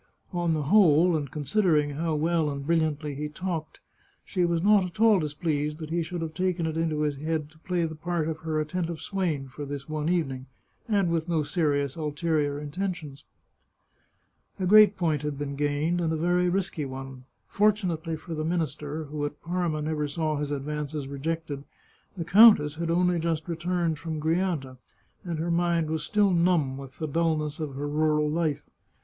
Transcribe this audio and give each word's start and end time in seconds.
On 0.33 0.55
the 0.55 0.63
whole, 0.63 1.15
and 1.15 1.29
considering 1.29 1.91
how 1.91 2.15
well 2.15 2.49
and 2.49 2.65
brilliantly 2.65 3.13
he 3.13 3.29
talked, 3.29 3.81
she 4.25 4.43
was 4.43 4.63
not 4.63 4.83
at 4.83 4.99
all 4.99 5.19
displeased 5.19 5.77
that 5.77 5.91
he 5.91 6.01
should 6.01 6.23
have 6.23 6.33
taken 6.33 6.65
it 6.65 6.75
into 6.75 7.01
his 7.01 7.17
head 7.17 7.51
to 7.51 7.59
play 7.59 7.85
the 7.85 7.93
part 7.93 8.27
of 8.27 8.39
her 8.39 8.59
attentive 8.59 8.99
swain 8.99 9.47
for 9.47 9.63
this 9.63 9.87
one 9.87 10.09
evening, 10.09 10.47
and 10.89 11.11
with 11.11 11.29
no 11.29 11.43
serious 11.43 11.95
ulterior 11.95 12.59
intentions. 12.59 13.25
A 14.59 14.65
great 14.65 14.97
point 14.97 15.21
had 15.21 15.37
been 15.37 15.55
gained, 15.55 16.01
and 16.01 16.11
a 16.11 16.15
very 16.17 16.49
risky 16.49 16.83
one. 16.83 17.25
Fortunately 17.47 18.15
for 18.15 18.33
the 18.33 18.43
minister, 18.43 19.03
who 19.03 19.23
at 19.23 19.39
Parma 19.43 19.83
never 19.83 20.07
saw 20.07 20.35
his 20.35 20.49
advances 20.49 21.07
rejected, 21.07 21.63
the 22.17 22.25
countess 22.25 22.73
had 22.77 22.89
only 22.89 23.19
just 23.19 23.47
returned 23.47 23.99
from 23.99 24.19
Grianta, 24.19 24.77
and 25.23 25.37
her 25.37 25.51
mind 25.51 25.91
was 25.91 26.01
still 26.01 26.31
numb 26.31 26.75
with 26.75 26.97
the 26.97 27.07
dulness 27.07 27.59
of 27.59 27.75
her 27.75 27.87
rural 27.87 28.27
life. 28.27 28.63